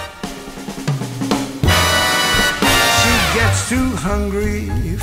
[3.02, 4.60] She gets too hungry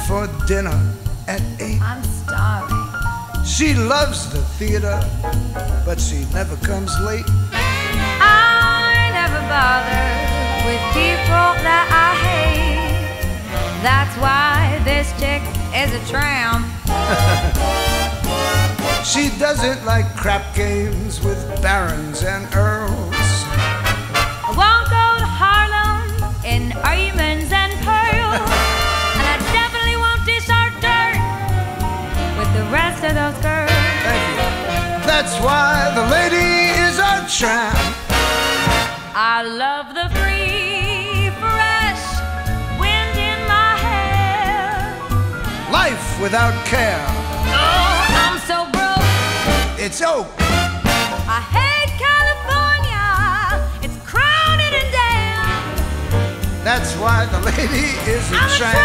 [0.07, 0.79] for dinner
[1.27, 1.81] at eight.
[1.89, 2.87] I'm starving.
[3.45, 4.97] She loves the theater,
[5.85, 7.29] but she never comes late.
[8.21, 10.07] I never bother
[10.65, 12.89] with people that I hate.
[13.87, 14.55] That's why
[14.89, 15.43] this chick
[15.81, 17.86] is a tramp.
[19.03, 23.15] She doesn't like crap games with barons and earls.
[24.45, 26.05] I won't go to Harlem
[26.43, 28.41] in diamonds and pearls.
[29.17, 31.19] and I definitely won't dish our dirt
[32.37, 33.71] with the rest of those girls.
[34.03, 34.67] Thank you.
[35.07, 37.77] That's why the lady is a tramp.
[39.15, 42.03] I love the free, fresh
[42.77, 44.93] wind in my hair.
[45.71, 47.05] Life without care.
[47.49, 47.86] Oh, I'm so broke.
[49.87, 50.27] It's oak.
[51.31, 53.07] I hate California.
[53.79, 55.47] It's crowded and damn.
[56.61, 58.83] That's why the lady is a I'm tramp.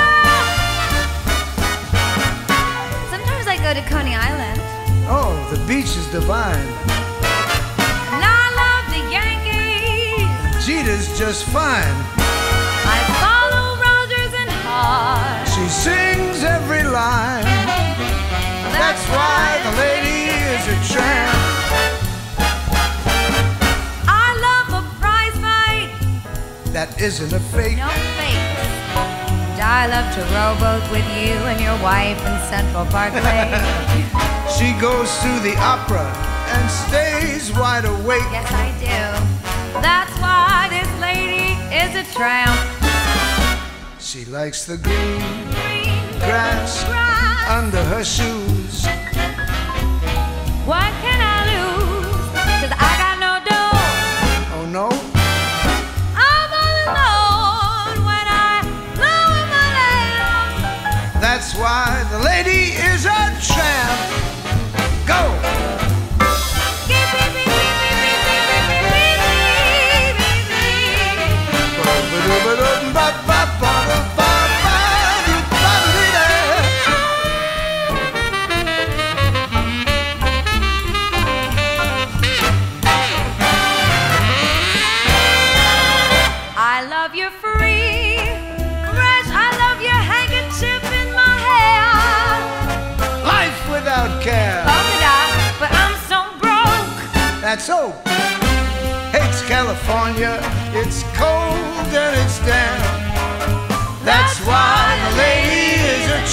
[3.11, 4.61] Sometimes I go to Coney Island.
[5.11, 6.71] Oh, the beach is divine.
[8.15, 10.31] And I love the Yankees.
[10.65, 11.97] Jeter's just fine.
[12.87, 15.51] I follow Rogers and Hart.
[15.51, 17.43] She sings every line.
[18.71, 20.12] That's why the lady
[20.53, 21.33] is a tramp.
[24.07, 25.89] I love a prize fight.
[26.73, 27.79] That isn't a fake.
[27.79, 27.89] No
[28.19, 28.61] fakes.
[29.53, 33.53] And I love to rowboat with you and your wife in Central Park Lake.
[34.59, 36.05] She goes to the opera
[36.55, 38.21] and stays wide awake.
[38.31, 39.81] yes, I do.
[39.81, 42.53] That's why this lady is a tramp.
[43.99, 45.21] She likes the green
[45.57, 47.49] Green grass grass.
[47.51, 48.52] under her shoes.
[50.73, 51.02] What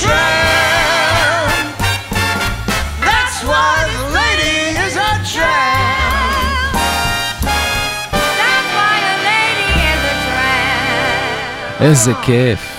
[0.01, 1.67] tramp.
[3.09, 6.75] That's why the lady is a tramp.
[8.41, 11.81] That's why a lady is a tramp.
[11.81, 12.78] איזה כיף.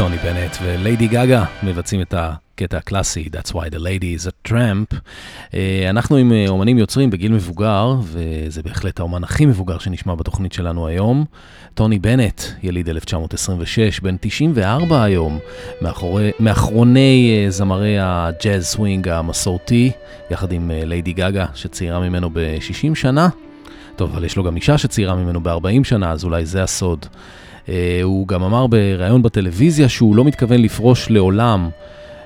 [0.00, 4.96] טוני בנט וליידי גגה מבצעים את הקטע הקלאסי, That's why the lady is a tramp.
[5.54, 10.52] אה, אנחנו עם אה, אומנים יוצרים בגיל מבוגר, וזה בהחלט האומן הכי מבוגר שנשמע בתוכנית
[10.52, 11.24] שלנו היום.
[11.74, 15.38] טוני בנט, יליד 1926, בן 94 היום,
[15.80, 19.90] מאחורי, מאחרוני אה, זמרי הג'אז סווינג המסורתי,
[20.30, 23.28] יחד עם ליידי גגה, שצעירה ממנו ב-60 שנה.
[23.96, 27.06] טוב, אבל יש לו גם אישה שצעירה ממנו ב-40 שנה, אז אולי זה הסוד.
[27.66, 27.70] Uh,
[28.02, 31.68] הוא גם אמר בריאיון בטלוויזיה שהוא לא מתכוון לפרוש לעולם,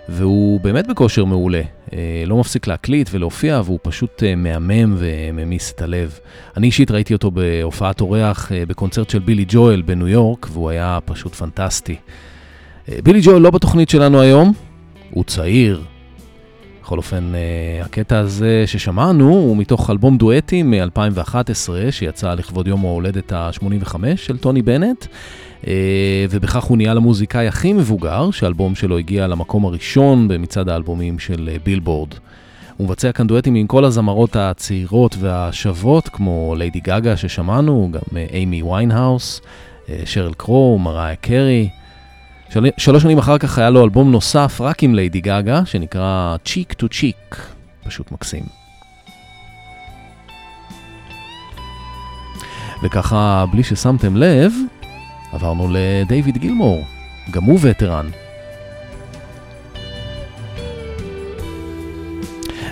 [0.09, 1.63] והוא באמת בכושר מעולה.
[1.87, 1.93] Uh,
[2.27, 6.19] לא מפסיק להקליט ולהופיע, והוא פשוט uh, מהמם וממיס את הלב.
[6.57, 11.35] אני אישית ראיתי אותו בהופעת אורח בקונצרט של בילי ג'ואל בניו יורק, והוא היה פשוט
[11.35, 11.97] פנטסטי.
[13.03, 14.53] בילי ג'ואל לא בתוכנית שלנו היום,
[15.11, 15.83] הוא צעיר.
[16.85, 23.33] בכל אופן, uh, הקטע הזה ששמענו הוא מתוך אלבום דואטי מ-2011, שיצא לכבוד יום ההולדת
[23.33, 25.05] ה-85 של טוני בנט,
[25.63, 25.67] uh,
[26.31, 31.65] ובכך הוא נהיה למוזיקאי הכי מבוגר, שהאלבום שלו הגיע למקום הראשון במצעד האלבומים של uh,
[31.65, 32.15] בילבורד.
[32.77, 38.63] הוא מבצע כאן דואטים עם כל הזמרות הצעירות והשוות, כמו ליידי גגה ששמענו, גם אימי
[38.63, 39.41] ויינהאוס,
[40.05, 41.69] שרל קרו, מריה קרי.
[42.51, 42.67] של...
[42.77, 46.89] שלוש שנים אחר כך היה לו אלבום נוסף רק עם ליידי גגה, שנקרא Cheek to
[46.89, 47.47] Cheek,
[47.85, 48.45] פשוט מקסים.
[52.83, 54.53] וככה, בלי ששמתם לב,
[55.33, 56.85] עברנו לדייוויד גילמור,
[57.31, 58.07] גם הוא וטרן.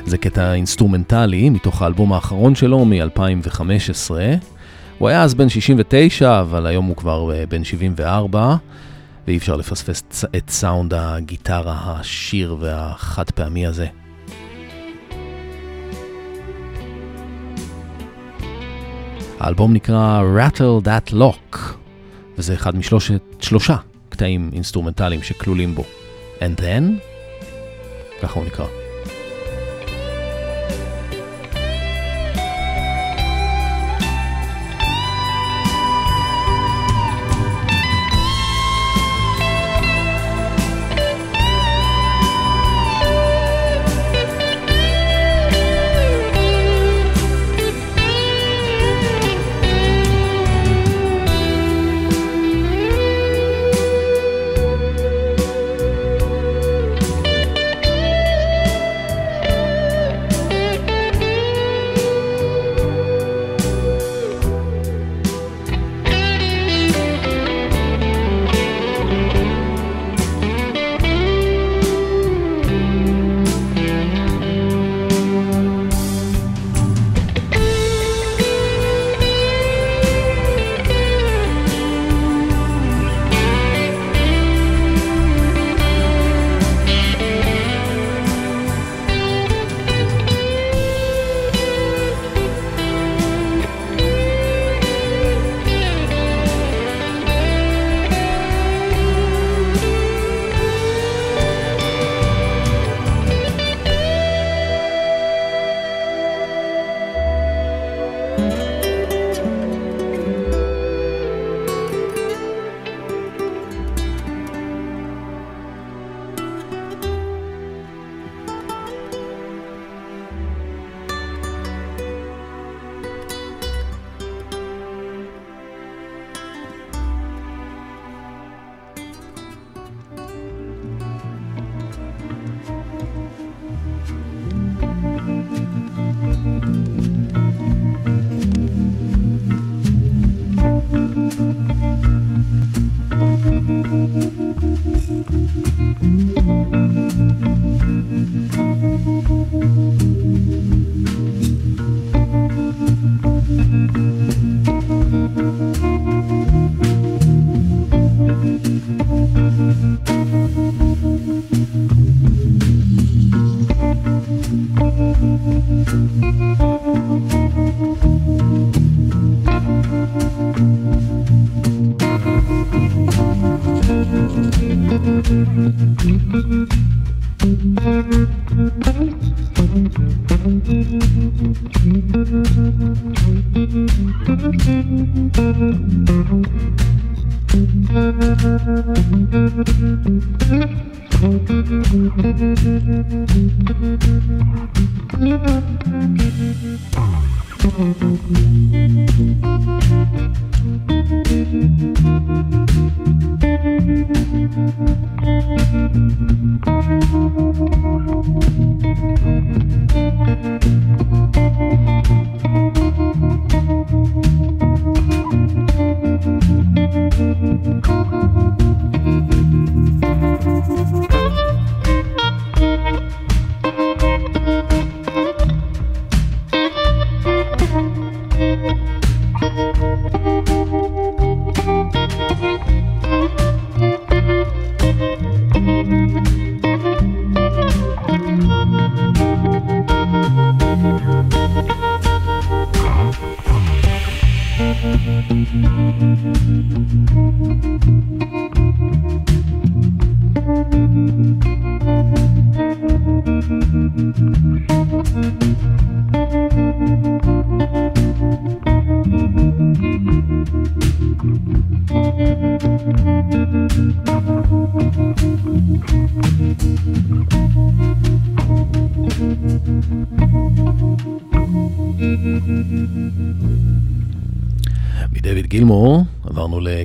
[0.07, 4.11] זה קטע אינסטרומנטלי מתוך האלבום האחרון שלו מ-2015.
[4.99, 8.57] הוא היה אז בן 69, אבל היום הוא כבר אה, בן 74.
[9.27, 13.87] ואי אפשר לפספס את סאונד הגיטרה העשיר והחד פעמי הזה.
[19.41, 21.59] האלבום נקרא Rattle That Lock,
[22.39, 23.77] וזה אחד משלושת, שלושה
[24.09, 25.85] קטעים אינסטרומנטליים שכלולים בו.
[26.39, 26.83] And then,
[28.23, 28.82] ככה הוא נקרא.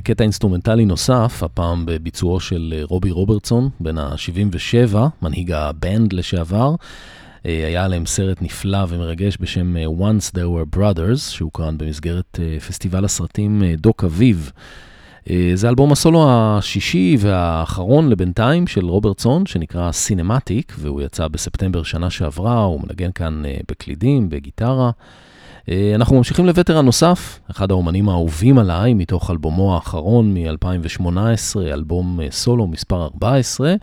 [0.08, 6.74] לקטע אינסטרומנטלי נוסף, הפעם בביצועו של אה, רובי רוברטסון, בן ה-77, מנהיג ה Band לשעבר.
[7.46, 12.38] אה, היה עליהם סרט נפלא ומרגש בשם אה, Once There Were Brothers, שהוקרן במסגרת
[12.68, 14.50] פסטיבל הסרטים דוקאביב.
[15.54, 22.58] זה אלבום הסולו השישי והאחרון לבינתיים של רוברטסון, שנקרא Sinematic, והוא יצא בספטמבר שנה שעברה,
[22.58, 24.90] הוא מנגן כאן בקלידים, בגיטרה.
[25.70, 32.26] אה, אנחנו ממשיכים לווטרן נוסף, אחד האומנים האהובים עליי, מתוך אלבומו האחרון מ-2018, אלבום אה,
[32.30, 33.74] סולו מספר 14,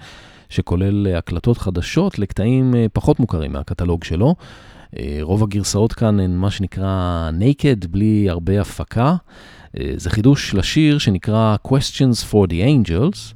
[0.49, 4.35] שכולל אה, הקלטות חדשות לקטעים פחות מוכרים מהקטלוג שלו.
[5.21, 9.15] רוב הגרסאות כאן הן מה שנקרא naked, בלי הרבה הפקה.
[9.95, 13.33] זה חידוש לשיר שנקרא Questions for the Angels,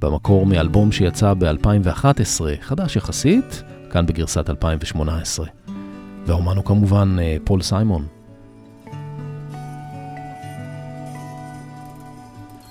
[0.00, 5.59] במקור מאלבום שיצא ב-2011, חדש יחסית, כאן בגרסת 2018.
[6.25, 8.05] והאומן הוא כמובן פול סיימון.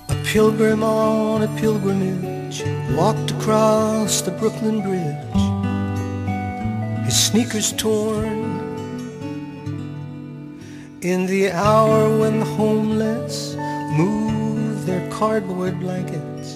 [0.09, 2.57] A pilgrim on a pilgrimage
[2.99, 5.43] walked across the Brooklyn Bridge,
[7.07, 8.41] his sneakers torn.
[11.13, 13.37] In the hour when the homeless
[14.01, 16.49] move their cardboard blankets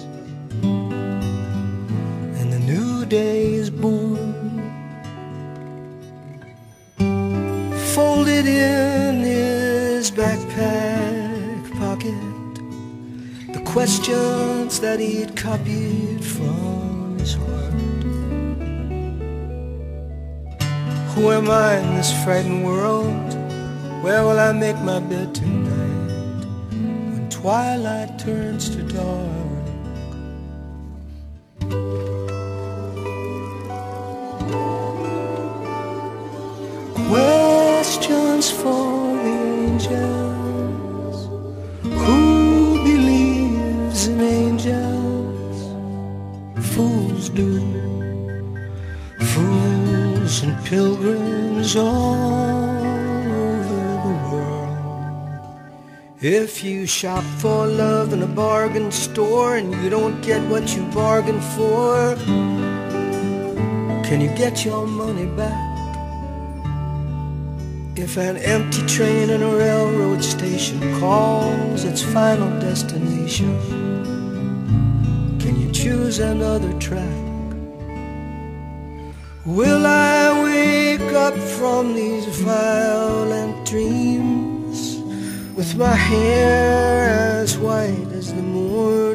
[2.39, 4.42] and the new day is born.
[7.94, 12.54] folded in his backpack pocket
[13.52, 17.72] the questions that he'd copied from his heart.
[21.12, 23.28] Who am I in this frightened world?
[24.02, 26.46] Where will I make my bed tonight
[27.12, 29.44] when twilight turns to dark?
[37.96, 39.30] Questions for the
[39.62, 41.28] angels.
[41.82, 45.58] Who believes in angels?
[46.74, 47.60] Fools do.
[49.20, 52.80] Fools and pilgrims all
[53.30, 55.38] over the world.
[56.20, 60.82] If you shop for love in a bargain store and you don't get what you
[60.86, 62.16] bargained for,
[64.04, 65.73] can you get your money back?
[68.04, 73.48] If an empty train in a railroad station calls its final destination,
[75.40, 77.24] can you choose another track?
[79.46, 84.98] Will I wake up from these violent dreams
[85.56, 87.08] with my hair
[87.40, 89.13] as white as the moon?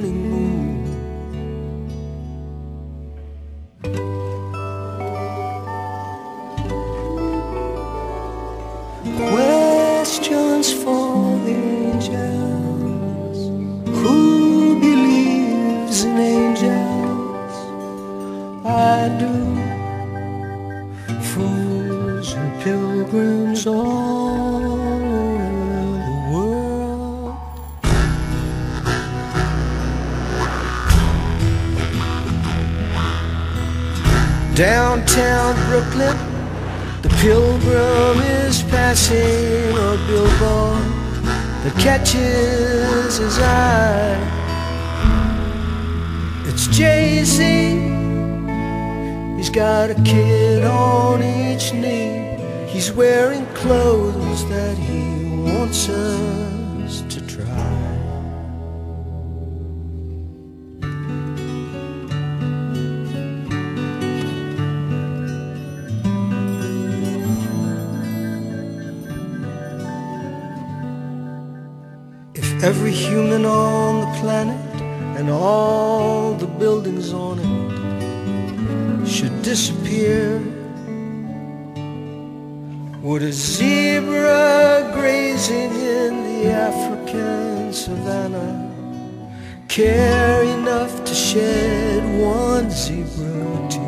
[34.59, 36.17] Downtown Brooklyn,
[37.01, 39.15] the pilgrim is passing
[39.71, 40.83] a billboard
[41.63, 44.17] that catches his eye.
[46.45, 47.39] It's Jay-Z.
[49.37, 52.37] He's got a kid on each knee.
[52.67, 57.99] He's wearing clothes that he wants us to try.
[72.33, 74.81] If every human on the planet
[75.17, 80.48] and all the buildings on it should disappear,
[83.01, 88.67] would a zebra grazing in the African savannah
[89.69, 93.85] care enough to shed one zebra tear?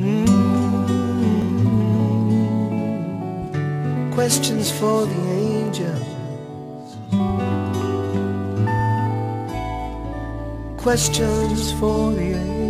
[0.00, 0.28] Mm.
[4.12, 6.06] Questions for the angels.
[10.76, 12.67] Questions for the angels.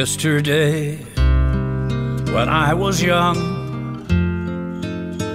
[0.00, 0.96] Yesterday,
[2.32, 4.06] when I was young,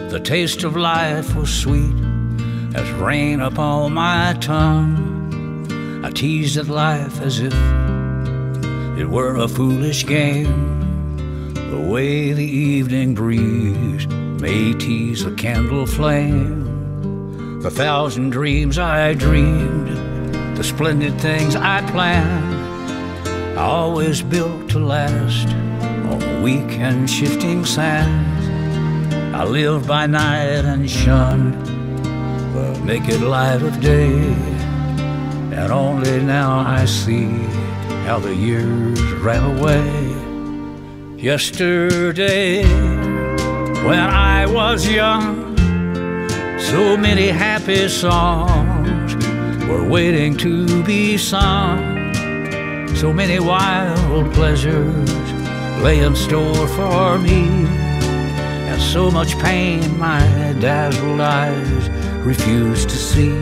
[0.09, 1.93] the taste of life was sweet
[2.73, 6.01] as rain upon my tongue.
[6.03, 7.53] I teased at life as if
[8.97, 11.53] it were a foolish game.
[11.53, 17.61] The way the evening breeze may tease a candle flame.
[17.61, 22.44] The thousand dreams I dreamed, the splendid things I planned,
[23.57, 28.47] always built to last on weak and shifting sands.
[29.35, 31.53] I lived by night and shunned
[32.53, 34.13] the naked light of day.
[35.57, 37.27] And only now I see
[38.05, 40.25] how the years ran away.
[41.17, 42.63] Yesterday,
[43.85, 45.57] when I was young,
[46.59, 49.15] so many happy songs
[49.65, 51.94] were waiting to be sung.
[52.95, 55.33] So many wild pleasures
[55.83, 57.43] lay in store for me,
[58.69, 60.19] and so much pain my
[60.59, 61.89] dazzled eyes
[62.25, 63.35] refused to see.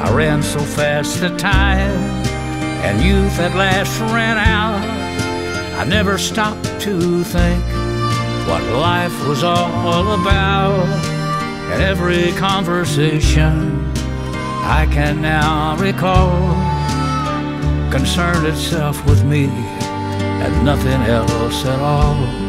[0.00, 2.22] I ran so fast that time
[2.84, 4.82] and youth at last ran out.
[5.78, 7.64] I never stopped to think
[8.48, 10.88] what life was all about.
[11.72, 13.92] And every conversation
[14.64, 16.51] I can now recall
[17.92, 22.41] concerned itself with me and nothing else at all.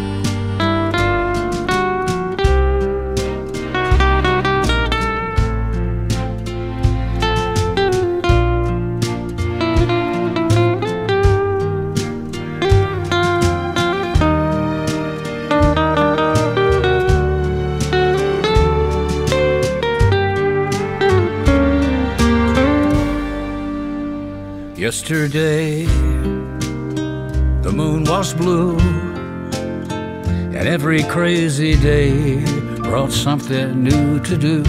[24.93, 25.85] Yesterday,
[27.65, 34.63] the moon was blue, and every crazy day brought something new to do.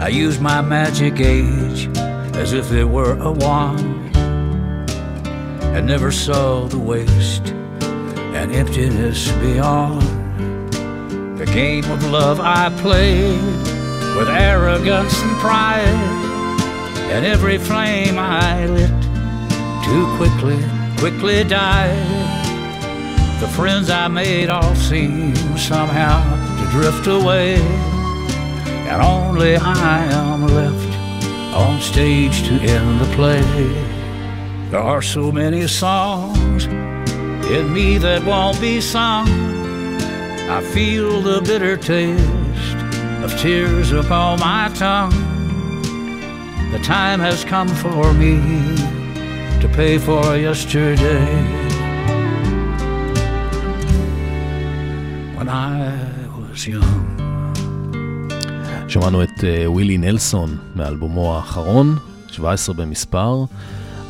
[0.00, 1.86] I used my magic age
[2.34, 7.50] as if it were a wand, and never saw the waste
[8.34, 10.02] and emptiness beyond.
[11.38, 13.40] The game of love I played
[14.16, 16.27] with arrogance and pride
[17.10, 18.90] and every flame I lit
[19.84, 20.58] too quickly,
[20.98, 21.96] quickly died.
[23.40, 26.18] The friends I made all seem somehow
[26.58, 27.54] to drift away,
[28.90, 30.92] and only I am left
[31.54, 33.42] on stage to end the play.
[34.70, 39.26] There are so many songs in me that won't be sung.
[40.50, 42.76] I feel the bitter taste
[43.22, 45.27] of tears upon my tongue.
[46.70, 48.34] The time has come for me
[49.62, 51.24] to pay for yesterday
[55.36, 55.70] when I
[56.36, 57.18] was young.
[58.88, 61.96] שמענו את uh, ווילי נלסון מאלבומו האחרון,
[62.30, 63.44] 17 במספר,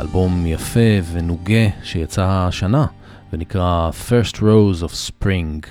[0.01, 2.87] אלבום יפה ונוגה שיצא השנה
[3.33, 5.67] ונקרא First Rose of Spring.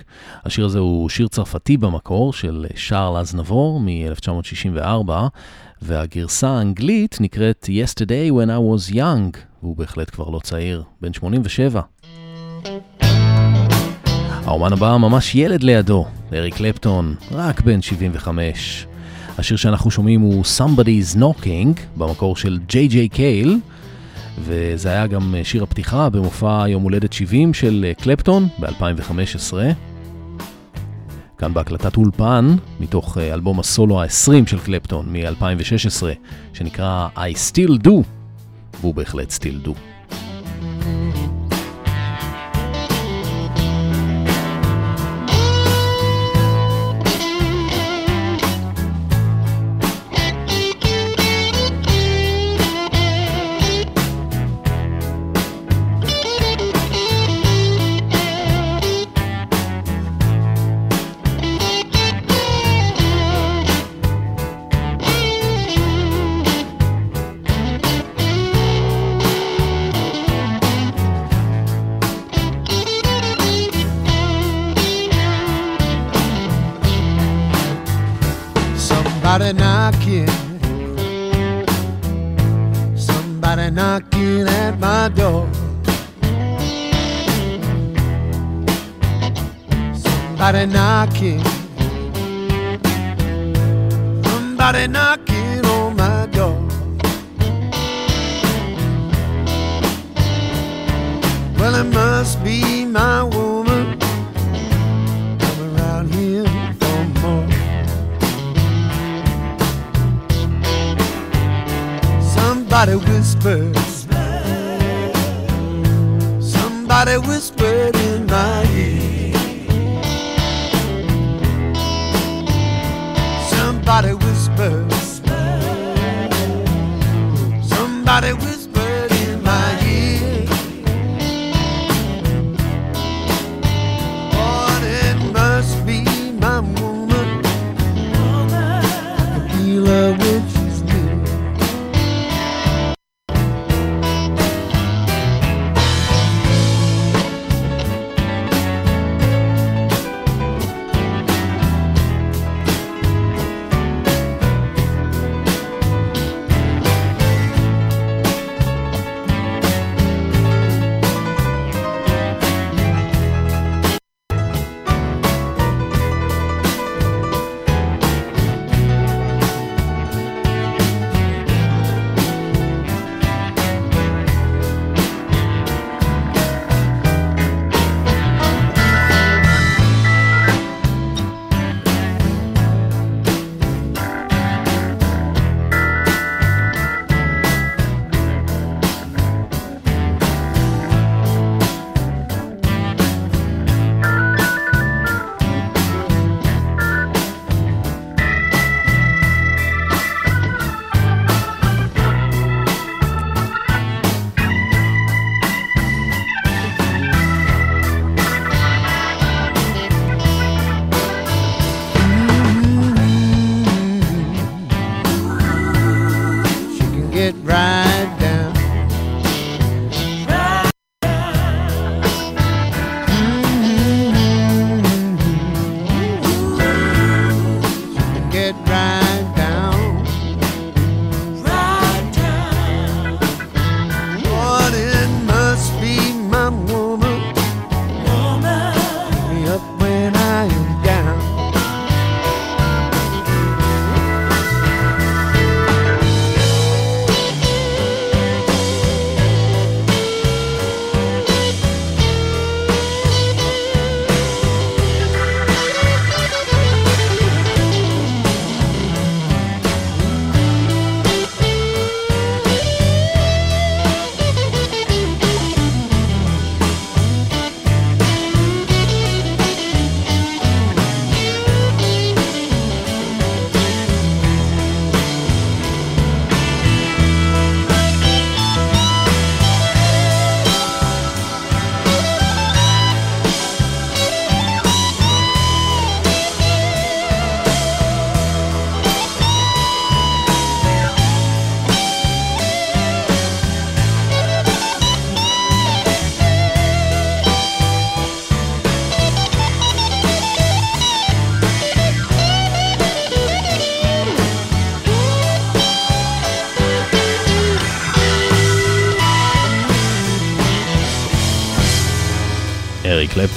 [0.45, 5.11] השיר הזה הוא שיר צרפתי במקור של שרל אזנבור מ-1964,
[5.81, 11.81] והגרסה האנגלית נקראת Yesterday When I Was Young, והוא בהחלט כבר לא צעיר, בן 87.
[14.45, 18.87] האומן הבא ממש ילד לידו, אריק קלפטון, רק בן 75.
[19.37, 23.59] השיר שאנחנו שומעים הוא Somebody's Knocking, במקור של ג'יי ג'יי קייל,
[24.39, 29.53] וזה היה גם שיר הפתיחה במופע יום הולדת 70 של קלפטון ב-2015.
[31.37, 36.03] כאן בהקלטת אולפן, מתוך אלבום הסולו ה-20 של קלפטון מ-2016,
[36.53, 37.19] שנקרא I
[37.51, 37.91] Still Do,
[38.81, 39.96] והוא בהחלט Still Do.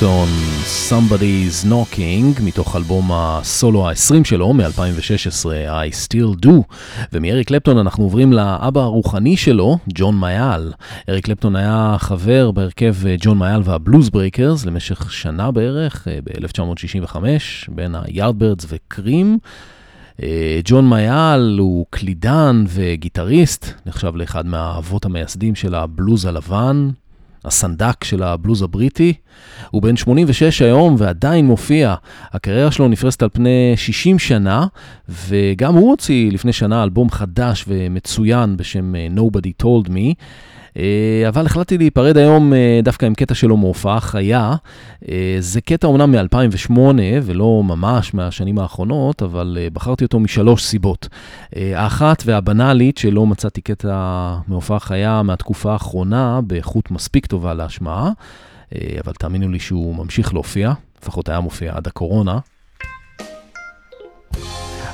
[0.00, 0.28] קלפטון,
[0.88, 6.50] Somebody's Knocking, מתוך אלבום הסולו ה-20 שלו, מ-2016, I Still Do.
[7.12, 10.72] ומאריק קלפטון אנחנו עוברים לאבא הרוחני שלו, ג'ון מאייל.
[11.08, 17.16] אריק קלפטון היה חבר בהרכב ג'ון מאייל והבלוז ברייקרס למשך שנה בערך, אה, ב-1965,
[17.68, 19.38] בין היארדברדס וקרים.
[20.22, 26.90] אה, ג'ון מאייל הוא קלידן וגיטריסט, נחשב לאחד מהאבות המייסדים של הבלוז הלבן,
[27.44, 29.12] הסנדק של הבלוז הבריטי.
[29.70, 31.94] הוא בן 86 היום ועדיין מופיע.
[32.32, 34.66] הקריירה שלו נפרסת על פני 60 שנה,
[35.08, 40.14] וגם הוא הוציא לפני שנה אלבום חדש ומצוין בשם אה, Nobody Told Me.
[40.76, 44.54] אה, אבל החלטתי להיפרד היום אה, דווקא עם קטע שלו מהופעה חיה.
[45.08, 46.78] אה, זה קטע אומנם מ-2008
[47.22, 51.08] ולא ממש מהשנים האחרונות, אבל בחרתי אותו משלוש סיבות.
[51.56, 58.10] האחת והבנאלית שלא מצאתי קטע מהופעה חיה מהתקופה האחרונה באיכות מספיק טובה להשמעה,
[58.74, 62.38] אבל תאמינו לי שהוא ממשיך להופיע, לפחות היה מופיע עד הקורונה.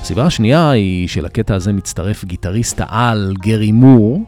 [0.01, 4.24] הסיבה השנייה היא שלקטע הזה מצטרף גיטריסט העל גרי מור,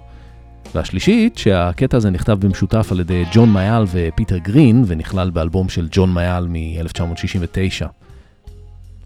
[0.75, 6.15] והשלישית, שהקטע הזה נכתב במשותף על ידי ג'ון מאייל ופיטר גרין, ונכלל באלבום של ג'ון
[6.15, 7.87] מאייל מ-1969.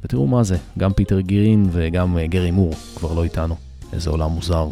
[0.05, 3.57] ותראו מה זה, גם פיטר גרין וגם אה, גרי מור כבר לא איתנו.
[3.93, 4.69] איזה עולם מוזר.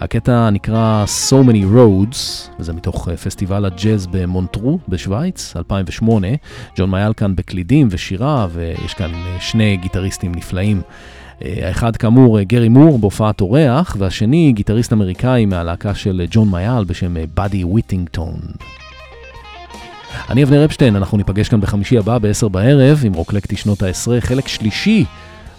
[0.00, 2.16] הקטע נקרא So Many Roads,
[2.58, 6.28] וזה מתוך אה, פסטיבל הג'אז במונטרו בשוויץ, 2008.
[6.76, 10.82] ג'ון מאייל כאן בקלידים ושירה, ויש כאן אה, שני גיטריסטים נפלאים.
[11.44, 17.14] אה, האחד כאמור גרי מור בהופעת אורח, והשני גיטריסט אמריקאי מהלהקה של ג'ון מאייל בשם
[17.34, 18.40] באדי וויטינגטון.
[20.30, 24.48] אני אבנר אפשטיין, אנחנו ניפגש כאן בחמישי הבא ב-10 בערב עם רוקלקטי שנות העשרה, חלק
[24.48, 25.04] שלישי,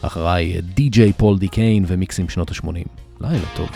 [0.02, 2.88] אחריי די.ג'יי פול די קיין ומיקסים שנות ה-80.
[3.22, 3.70] לילה טוב.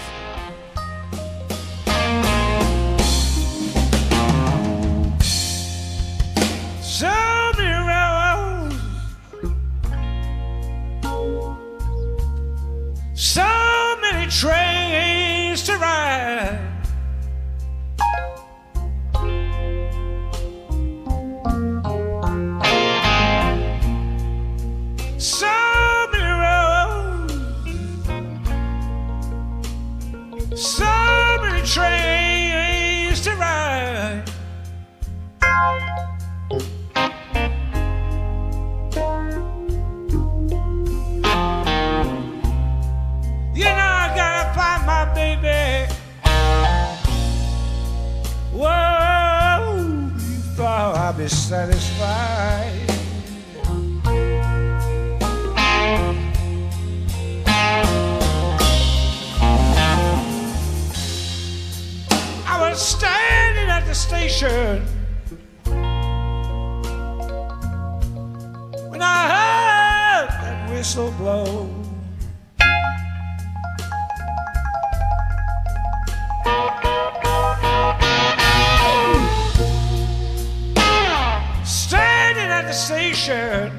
[14.34, 16.62] Trains to ride.
[45.24, 45.93] Baby.
[48.51, 52.89] Whoa, before I'll be satisfied.
[62.45, 64.86] I was standing at the station
[68.89, 71.83] when I heard that whistle blow.
[81.66, 83.72] Standing at the station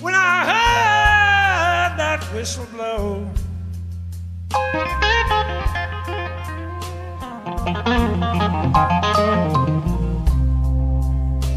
[0.00, 3.28] when I heard that whistle blow.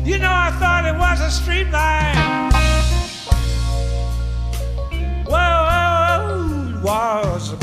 [0.05, 2.17] You know, I thought it was a street light
[6.87, 7.56] was